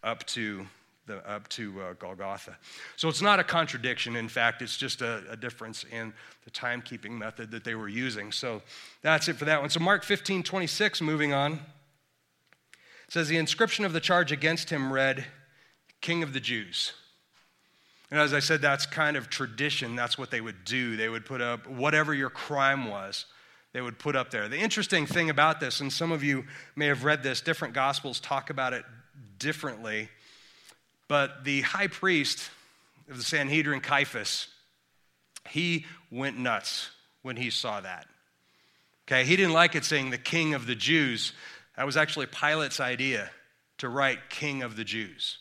[0.04, 0.64] up to
[1.08, 2.56] the, up to uh, Golgotha.
[2.94, 4.14] So it's not a contradiction.
[4.14, 6.12] In fact, it's just a, a difference in
[6.44, 8.30] the timekeeping method that they were using.
[8.30, 8.62] So
[9.02, 9.70] that's it for that one.
[9.70, 11.58] So Mark 15, 26, moving on,
[13.08, 15.24] says the inscription of the charge against him read,
[16.00, 16.92] King of the Jews.
[18.12, 19.96] And as I said, that's kind of tradition.
[19.96, 20.96] That's what they would do.
[20.96, 23.26] They would put up whatever your crime was,
[23.72, 24.48] they would put up there.
[24.48, 26.44] The interesting thing about this, and some of you
[26.76, 28.84] may have read this, different gospels talk about it
[29.38, 30.08] differently
[31.12, 32.50] but the high priest
[33.10, 34.48] of the Sanhedrin, Caiaphas,
[35.50, 36.88] he went nuts
[37.20, 38.06] when he saw that.
[39.06, 41.34] Okay, he didn't like it saying the king of the Jews.
[41.76, 43.30] That was actually Pilate's idea
[43.76, 45.36] to write king of the Jews.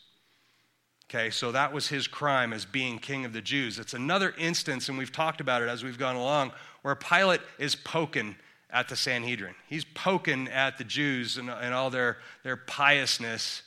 [1.10, 3.80] Okay, so that was his crime as being king of the Jews.
[3.80, 7.76] It's another instance, and we've talked about it as we've gone along, where Pilate is
[7.76, 8.36] poking
[8.70, 9.56] at the Sanhedrin.
[9.68, 13.64] He's poking at the Jews and, and all their, their piousness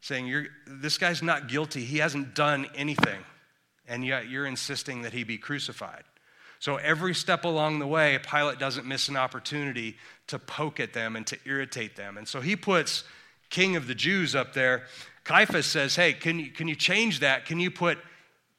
[0.00, 1.84] saying, This guy's not guilty.
[1.84, 3.20] He hasn't done anything.
[3.86, 6.04] And yet you're insisting that he be crucified.
[6.58, 11.16] So every step along the way, Pilate doesn't miss an opportunity to poke at them
[11.16, 12.18] and to irritate them.
[12.18, 13.04] And so he puts
[13.48, 14.84] King of the Jews up there.
[15.24, 17.46] Caiaphas says, Hey, can you, can you change that?
[17.46, 17.98] Can you put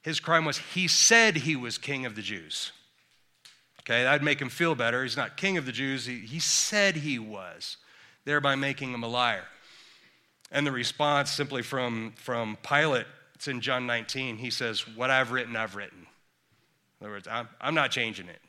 [0.01, 2.71] his crime was he said he was King of the Jews?
[3.81, 5.03] Okay, that'd make him feel better.
[5.03, 7.77] He's not King of the Jews, he, he said he was,
[8.25, 9.45] thereby making him a liar.
[10.51, 15.31] And the response simply from, from Pilate, it's in John 19, he says, What I've
[15.31, 16.05] written, I've written.
[16.99, 18.39] In other words, I'm, I'm not changing it.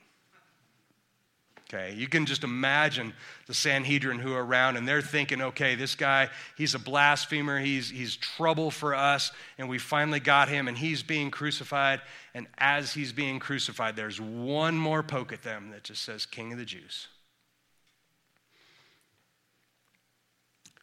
[1.72, 3.14] Okay, you can just imagine
[3.46, 7.88] the Sanhedrin who are around and they're thinking, okay, this guy, he's a blasphemer, he's,
[7.88, 12.02] he's trouble for us, and we finally got him and he's being crucified.
[12.34, 16.52] And as he's being crucified, there's one more poke at them that just says, King
[16.52, 17.08] of the Jews.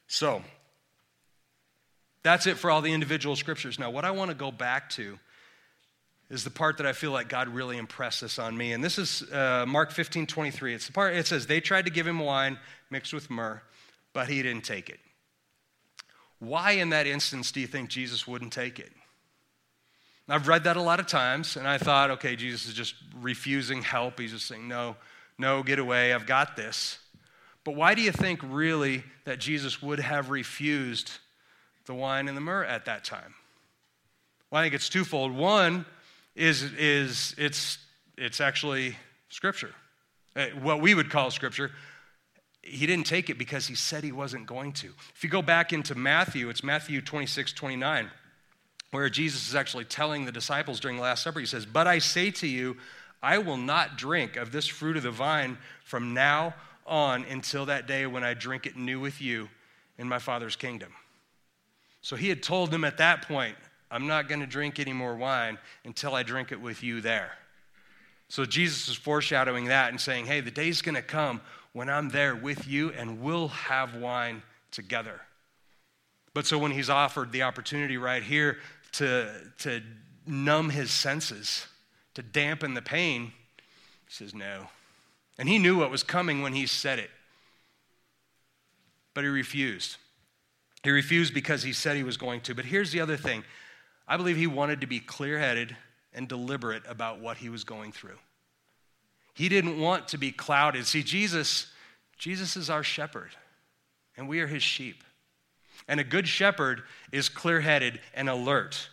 [0.08, 0.42] So,
[2.24, 3.78] that's it for all the individual scriptures.
[3.78, 5.20] Now, what I want to go back to
[6.30, 8.74] is the part that I feel like God really impressed this on me.
[8.74, 10.76] And this is uh, Mark 15 23.
[10.76, 13.62] It's the part, it says, They tried to give him wine mixed with myrrh,
[14.14, 15.00] but he didn't take it.
[16.40, 18.92] Why, in that instance, do you think Jesus wouldn't take it?
[20.32, 23.82] I've read that a lot of times, and I thought, okay, Jesus is just refusing
[23.82, 24.20] help.
[24.20, 24.96] He's just saying, no,
[25.40, 27.00] no, get away, I've got this.
[27.64, 31.12] But why do you think really that Jesus would have refused
[31.86, 33.34] the wine and the myrrh at that time?
[34.52, 35.36] Well, I think it's twofold.
[35.36, 35.86] One
[36.36, 37.78] is, is it's,
[38.18, 38.98] it's actually
[39.30, 39.74] scripture,
[40.36, 41.72] uh, what we would call scripture.
[42.62, 44.88] He didn't take it because he said he wasn't going to.
[45.16, 48.12] If you go back into Matthew, it's Matthew 26, 29,
[48.92, 52.00] where Jesus is actually telling the disciples during the Last Supper, he says, But I
[52.00, 52.78] say to you,
[53.22, 56.54] I will not drink of this fruit of the vine from now
[56.86, 59.50] on until that day when I drink it new with you
[59.98, 60.92] in my Father's kingdom.
[62.02, 63.56] So he had told them at that point,
[63.92, 67.32] I'm not going to drink any more wine until I drink it with you there.
[68.28, 71.42] So Jesus is foreshadowing that and saying, hey, the day's going to come
[71.74, 75.22] when I'm there with you and we'll have wine together.
[76.34, 78.58] But so when he's offered the opportunity right here
[78.94, 79.82] to, to
[80.28, 81.66] numb his senses,
[82.14, 83.34] to dampen the pain,
[84.08, 84.68] he says no.
[85.40, 87.10] And he knew what was coming when he said it,
[89.14, 89.98] but he refused.
[90.84, 92.54] He refused because he said he was going to.
[92.54, 93.44] But here's the other thing
[94.10, 95.78] I believe he wanted to be clear headed
[96.14, 98.18] and deliberate about what he was going through.
[99.36, 100.88] He didn't want to be clouded.
[100.88, 101.68] See, Jesus,
[102.18, 103.30] Jesus is our shepherd,
[104.18, 105.04] and we are his sheep.
[105.88, 108.90] And a good shepherd is clear headed and alert.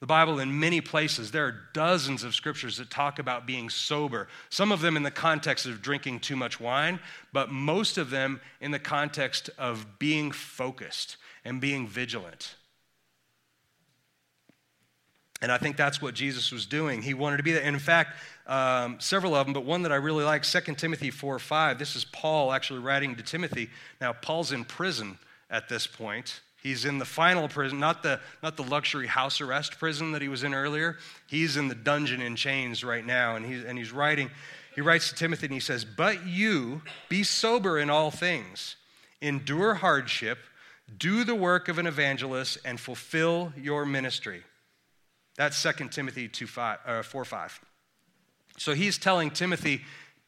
[0.00, 4.28] The Bible, in many places, there are dozens of scriptures that talk about being sober.
[4.50, 6.98] Some of them in the context of drinking too much wine,
[7.32, 12.56] but most of them in the context of being focused and being vigilant.
[15.42, 17.02] And I think that's what Jesus was doing.
[17.02, 17.62] He wanted to be there.
[17.62, 18.16] And in fact,
[18.46, 21.78] um, several of them, but one that I really like, 2 Timothy 4 5.
[21.78, 23.68] This is Paul actually writing to Timothy.
[24.00, 25.18] Now, Paul's in prison
[25.50, 26.40] at this point.
[26.62, 30.28] He's in the final prison, not the, not the luxury house arrest prison that he
[30.28, 30.96] was in earlier.
[31.26, 34.30] He's in the dungeon in chains right now, and he's, and he's writing.
[34.74, 38.76] He writes to Timothy and he says, But you be sober in all things,
[39.20, 40.38] endure hardship,
[40.96, 44.42] do the work of an evangelist, and fulfill your ministry.
[45.36, 47.60] That's 2 Timothy 2, 5, uh, 4 5.
[48.56, 49.82] So he's telling Timothy,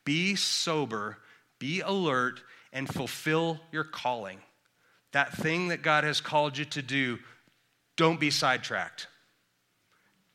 [0.05, 1.19] be sober,
[1.59, 2.41] be alert,
[2.73, 4.39] and fulfill your calling.
[5.13, 7.19] That thing that God has called you to do,
[7.97, 9.07] don't be sidetracked.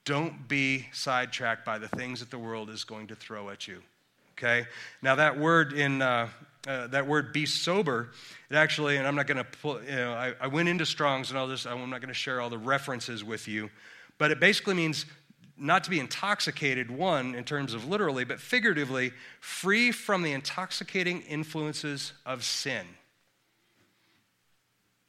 [0.06, 3.82] Don't be sidetracked by the things that the world is going to throw at you.
[4.38, 4.66] Okay?
[5.02, 6.02] Now, that word in.
[6.02, 6.30] Uh,
[6.68, 8.12] uh, that word be sober,
[8.52, 11.32] it actually, and I'm not going to pull, you know, I, I, went into Strong's
[11.32, 13.72] and all this, I'm not going to share all the references with you,
[14.22, 15.08] but it basically means
[15.58, 21.24] not to be intoxicated, one, in terms of literally, but figuratively, free from the intoxicating
[21.24, 22.86] influences of sin.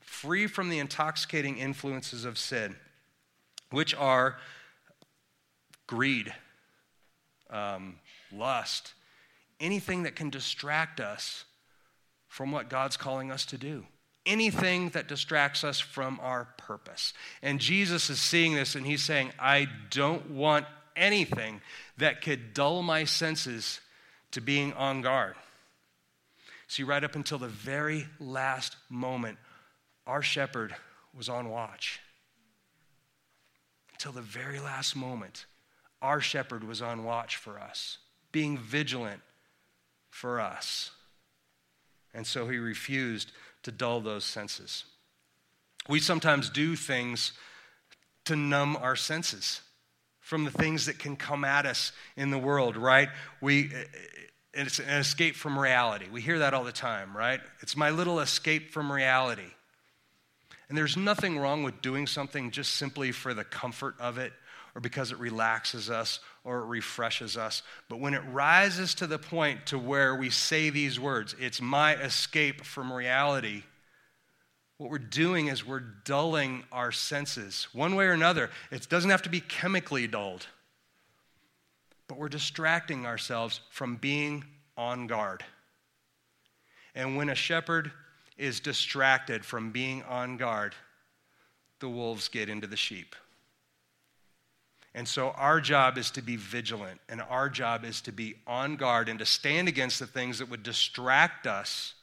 [0.01, 2.75] Free from the intoxicating influences of sin,
[3.69, 4.39] which are
[5.87, 6.33] greed,
[7.51, 7.99] um,
[8.35, 8.95] lust,
[9.61, 11.45] anything that can distract us
[12.29, 13.85] from what God's calling us to do
[14.25, 17.13] anything that distracts us from our purpose.
[17.43, 21.61] And Jesus is seeing this and he's saying, I don't want anything
[21.97, 23.81] that could dull my senses
[24.33, 25.35] to being on guard.
[26.69, 29.39] See, right up until the very last moment,
[30.07, 30.75] our shepherd
[31.15, 32.01] was on watch.
[33.93, 35.47] Until the very last moment,
[36.01, 37.99] our shepherd was on watch for us,
[38.33, 39.21] being vigilant
[40.11, 40.91] for us.
[42.15, 44.85] And so he refused to dull those senses.
[45.89, 47.33] We sometimes do things
[48.25, 49.61] to numb our senses
[50.21, 53.09] from the things that can come at us in the world, right?
[53.41, 53.73] We
[54.55, 56.07] it's an escape from reality.
[56.13, 57.41] We hear that all the time, right?
[57.61, 59.51] It's my little escape from reality.
[60.69, 64.33] And there's nothing wrong with doing something just simply for the comfort of it
[64.75, 67.63] or because it relaxes us or it refreshes us.
[67.89, 71.95] But when it rises to the point to where we say these words, it's my
[71.97, 73.63] escape from reality,
[74.79, 78.51] what we're doing is we're dulling our senses one way or another.
[78.73, 80.47] It doesn't have to be chemically dulled,
[82.09, 84.45] but we're distracting ourselves from being
[84.77, 85.45] on guard.
[86.97, 87.93] And when a shepherd
[88.37, 90.75] is distracted from being on guard,
[91.79, 93.15] the wolves get into the sheep.
[94.95, 98.77] And so our job is to be vigilant, and our job is to be on
[98.77, 101.95] guard and to stand against the things that would distract us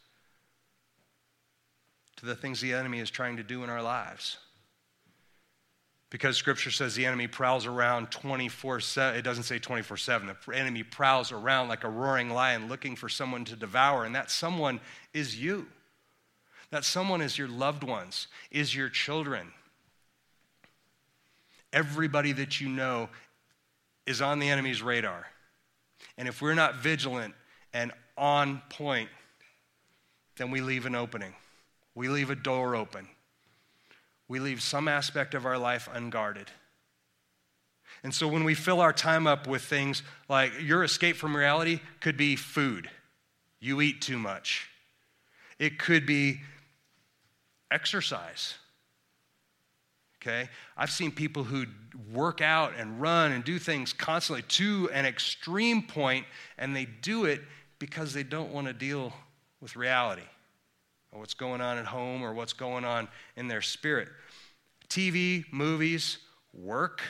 [2.17, 4.37] to the things the enemy is trying to do in our lives.
[6.09, 9.19] Because scripture says the enemy prowls around 24 7.
[9.19, 10.27] It doesn't say 24 7.
[10.27, 14.31] The enemy prowls around like a roaring lion looking for someone to devour, and that
[14.31, 14.79] someone
[15.13, 15.67] is you.
[16.71, 19.51] That someone is your loved ones, is your children,
[21.71, 23.09] Everybody that you know
[24.05, 25.27] is on the enemy's radar.
[26.17, 27.35] And if we're not vigilant
[27.73, 29.09] and on point,
[30.37, 31.33] then we leave an opening.
[31.95, 33.07] We leave a door open.
[34.27, 36.49] We leave some aspect of our life unguarded.
[38.03, 41.81] And so when we fill our time up with things like your escape from reality
[41.99, 42.89] could be food,
[43.59, 44.69] you eat too much.
[45.57, 46.41] It could be
[47.69, 48.55] exercise
[50.21, 50.49] okay?
[50.77, 51.65] I've seen people who
[52.11, 56.25] work out and run and do things constantly to an extreme point,
[56.57, 57.41] and they do it
[57.79, 59.13] because they don't want to deal
[59.61, 60.23] with reality
[61.11, 64.09] or what's going on at home or what's going on in their spirit.
[64.89, 66.17] TV, movies,
[66.53, 67.01] work.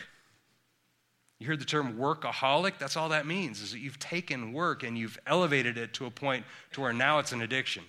[1.39, 2.77] You heard the term workaholic?
[2.77, 6.11] That's all that means, is that you've taken work and you've elevated it to a
[6.11, 7.83] point to where now it's an addiction.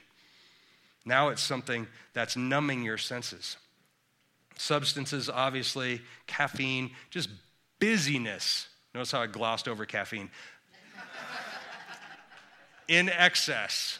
[1.04, 3.56] Now it's something that's numbing your senses
[4.60, 7.30] substances, obviously, caffeine, just
[7.78, 8.68] busyness.
[8.94, 10.30] Notice how I glossed over caffeine.
[12.88, 13.98] In excess.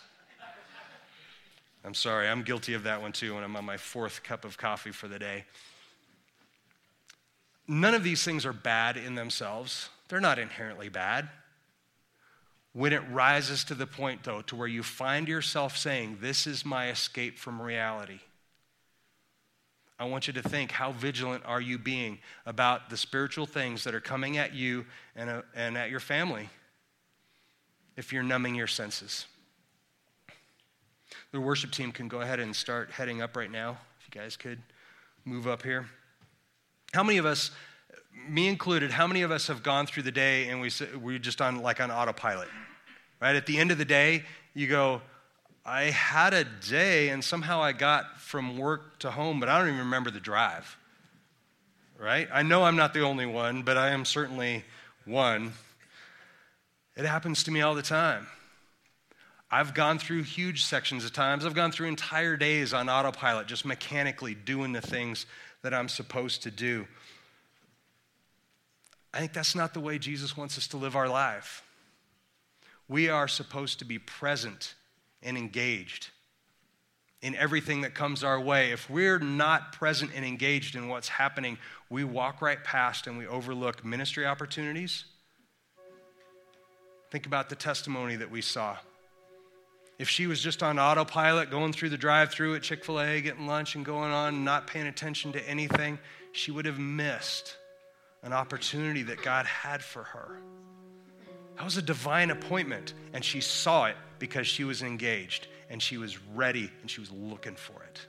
[1.82, 4.58] I'm sorry, I'm guilty of that one too when I'm on my fourth cup of
[4.58, 5.46] coffee for the day.
[7.66, 11.30] None of these things are bad in themselves, they're not inherently bad.
[12.72, 16.64] When it rises to the point, though, to where you find yourself saying, This is
[16.64, 18.20] my escape from reality
[20.00, 23.94] I want you to think how vigilant are you being about the spiritual things that
[23.94, 26.48] are coming at you and, uh, and at your family
[27.98, 29.26] if you're numbing your senses.
[31.32, 34.38] The worship team can go ahead and start heading up right now, if you guys
[34.38, 34.62] could
[35.26, 35.84] move up here.
[36.94, 37.50] How many of us,
[38.26, 41.42] me included, how many of us have gone through the day and we, we're just
[41.42, 42.48] on like on autopilot?
[43.20, 43.36] Right?
[43.36, 44.24] At the end of the day,
[44.54, 45.02] you go,
[45.70, 49.68] I had a day and somehow I got from work to home, but I don't
[49.68, 50.76] even remember the drive.
[51.96, 52.28] Right?
[52.32, 54.64] I know I'm not the only one, but I am certainly
[55.04, 55.52] one.
[56.96, 58.26] It happens to me all the time.
[59.48, 61.46] I've gone through huge sections of times.
[61.46, 65.24] I've gone through entire days on autopilot, just mechanically doing the things
[65.62, 66.88] that I'm supposed to do.
[69.14, 71.62] I think that's not the way Jesus wants us to live our life.
[72.88, 74.74] We are supposed to be present
[75.22, 76.08] and engaged
[77.22, 78.72] in everything that comes our way.
[78.72, 81.58] If we're not present and engaged in what's happening,
[81.90, 85.04] we walk right past and we overlook ministry opportunities.
[87.10, 88.76] Think about the testimony that we saw.
[89.98, 93.20] If she was just on autopilot, going through the drive through at Chick fil A,
[93.20, 95.98] getting lunch and going on, not paying attention to anything,
[96.32, 97.58] she would have missed
[98.22, 100.40] an opportunity that God had for her.
[101.60, 105.98] That was a divine appointment, and she saw it because she was engaged and she
[105.98, 108.00] was ready and she was looking for it.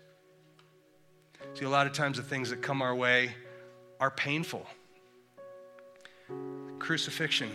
[1.56, 3.36] See, a lot of times the things that come our way
[3.99, 4.66] are painful.
[6.80, 7.52] Crucifixion.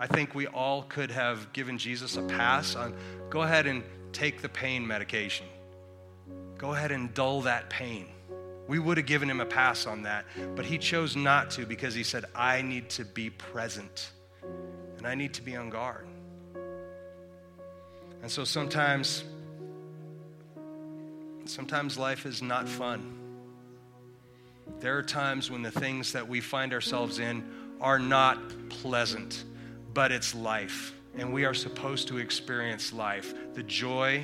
[0.00, 2.96] I think we all could have given Jesus a pass on
[3.30, 5.46] go ahead and take the pain medication.
[6.58, 8.08] Go ahead and dull that pain.
[8.66, 10.24] We would have given him a pass on that,
[10.56, 14.10] but he chose not to because he said, I need to be present
[15.00, 16.06] and I need to be on guard.
[18.20, 19.24] And so sometimes,
[21.46, 23.16] sometimes life is not fun.
[24.78, 27.48] There are times when the things that we find ourselves in
[27.80, 28.38] are not
[28.68, 29.44] pleasant,
[29.94, 30.92] but it's life.
[31.16, 34.22] And we are supposed to experience life the joy,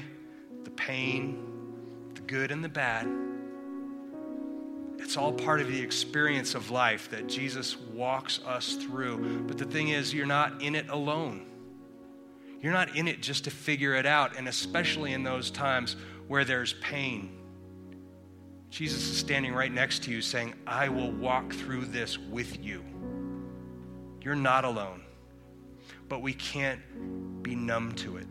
[0.64, 1.42] the pain,
[2.14, 3.25] the good, and the bad.
[4.98, 9.42] It's all part of the experience of life that Jesus walks us through.
[9.46, 11.46] But the thing is, you're not in it alone.
[12.60, 16.44] You're not in it just to figure it out, and especially in those times where
[16.44, 17.32] there's pain.
[18.70, 22.82] Jesus is standing right next to you saying, I will walk through this with you.
[24.22, 25.02] You're not alone.
[26.08, 26.80] But we can't
[27.42, 28.26] be numb to it.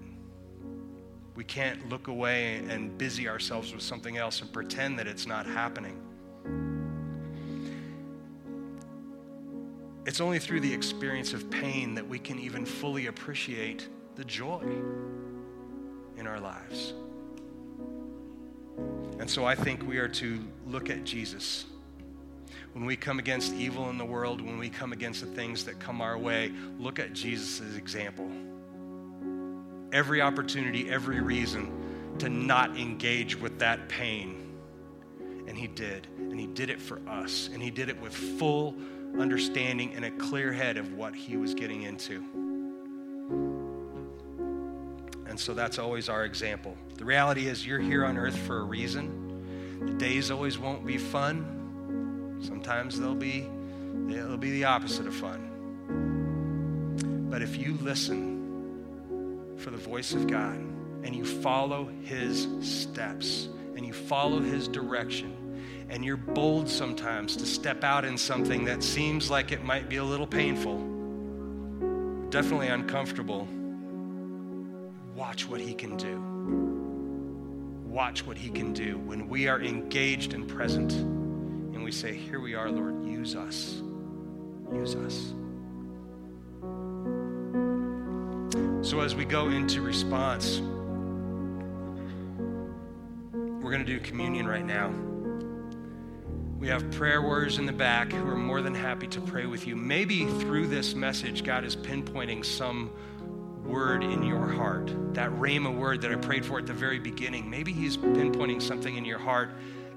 [1.35, 5.45] We can't look away and busy ourselves with something else and pretend that it's not
[5.45, 6.01] happening.
[10.05, 14.61] It's only through the experience of pain that we can even fully appreciate the joy
[16.17, 16.93] in our lives.
[19.19, 21.65] And so I think we are to look at Jesus.
[22.73, 25.79] When we come against evil in the world, when we come against the things that
[25.79, 28.29] come our way, look at Jesus' example.
[29.91, 31.71] Every opportunity, every reason
[32.19, 34.53] to not engage with that pain.
[35.47, 36.07] And he did.
[36.17, 37.49] And he did it for us.
[37.53, 38.75] And he did it with full
[39.19, 42.23] understanding and a clear head of what he was getting into.
[45.27, 46.77] And so that's always our example.
[46.97, 49.81] The reality is, you're here on earth for a reason.
[49.85, 52.39] The days always won't be fun.
[52.41, 53.47] Sometimes they'll be,
[54.07, 55.51] they'll be the opposite of fun.
[57.29, 60.55] But if you listen for the voice of God
[61.03, 65.35] and you follow his steps and you follow his direction,
[65.89, 69.97] and you're bold sometimes to step out in something that seems like it might be
[69.97, 70.77] a little painful,
[72.29, 73.47] definitely uncomfortable
[75.15, 76.21] watch what he can do.
[77.87, 82.39] Watch what he can do when we are engaged and present and we say, Here
[82.39, 83.81] we are, Lord, use us.
[84.73, 85.33] Use us.
[88.87, 90.59] So as we go into response,
[93.31, 94.93] we're going to do communion right now.
[96.65, 99.67] We have prayer warriors in the back who are more than happy to pray with
[99.67, 99.75] you.
[99.75, 102.89] Maybe through this message, God is pinpointing some
[103.63, 107.47] word in your heart, that Rhema word that I prayed for at the very beginning,
[107.47, 109.51] maybe He's pinpointing something in your heart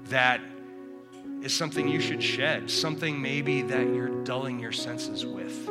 [0.09, 0.41] that
[1.41, 5.67] is something you should shed, something maybe that you're dulling your senses with.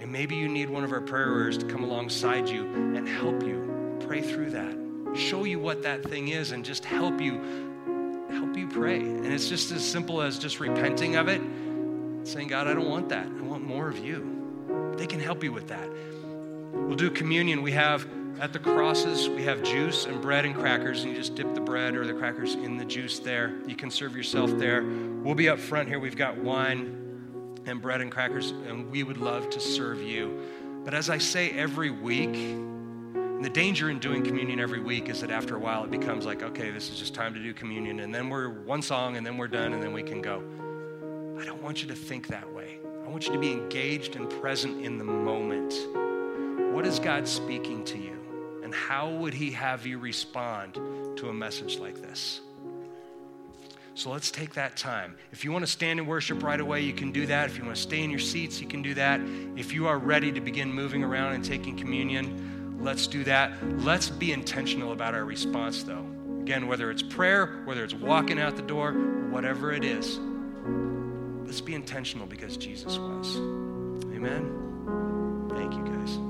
[0.00, 2.64] And maybe you need one of our prayer warriors to come alongside you
[2.96, 4.74] and help you pray through that,
[5.14, 7.69] show you what that thing is, and just help you
[8.30, 9.00] help you pray.
[9.00, 11.40] And it's just as simple as just repenting of it,
[12.24, 13.26] saying, God, I don't want that.
[13.26, 14.94] I want more of you.
[14.96, 15.88] They can help you with that.
[16.72, 17.62] We'll do communion.
[17.62, 18.06] We have
[18.40, 21.60] At the crosses, we have juice and bread and crackers, and you just dip the
[21.60, 23.52] bread or the crackers in the juice there.
[23.66, 24.82] You can serve yourself there.
[24.82, 25.98] We'll be up front here.
[25.98, 30.40] We've got wine and bread and crackers, and we would love to serve you.
[30.86, 32.34] But as I say every week,
[33.40, 36.42] the danger in doing communion every week is that after a while it becomes like,
[36.42, 39.38] okay, this is just time to do communion, and then we're one song, and then
[39.38, 40.42] we're done, and then we can go.
[41.40, 42.78] I don't want you to think that way.
[43.02, 45.74] I want you to be engaged and present in the moment.
[46.74, 48.60] What is God speaking to you?
[48.62, 50.74] And how would He have you respond
[51.16, 52.42] to a message like this?
[53.94, 55.16] So let's take that time.
[55.32, 57.50] If you want to stand and worship right away, you can do that.
[57.50, 59.20] If you want to stay in your seats, you can do that.
[59.56, 63.52] If you are ready to begin moving around and taking communion, let's do that.
[63.80, 66.04] Let's be intentional about our response, though.
[66.40, 68.92] Again, whether it's prayer, whether it's walking out the door,
[69.30, 70.18] whatever it is,
[71.44, 73.36] let's be intentional because Jesus was.
[73.36, 75.48] Amen.
[75.50, 76.29] Thank you, guys.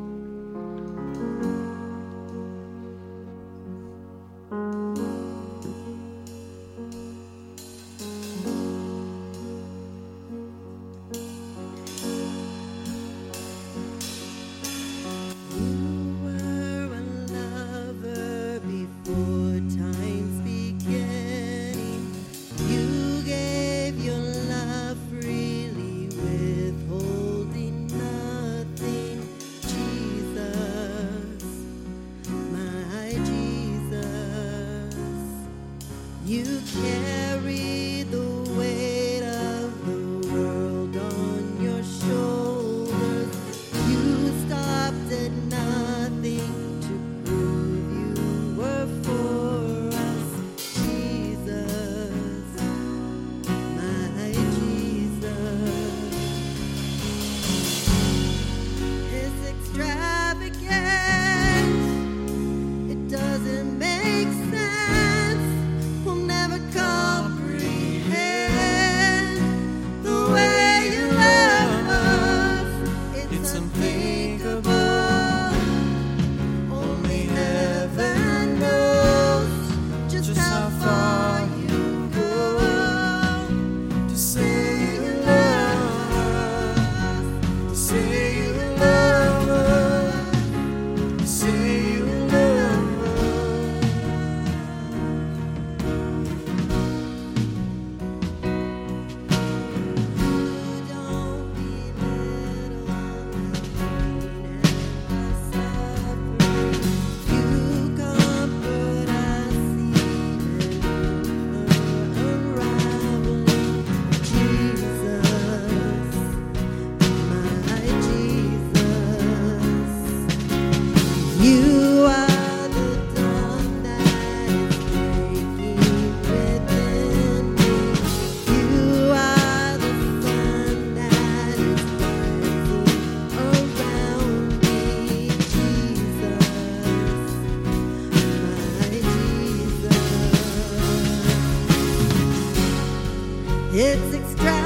[143.73, 144.59] Love.